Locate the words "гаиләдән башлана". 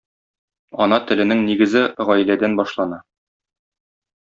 2.09-3.01